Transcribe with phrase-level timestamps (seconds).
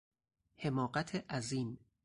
[0.57, 1.79] حماقت عظیم